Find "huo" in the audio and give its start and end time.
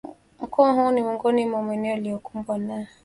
0.71-0.91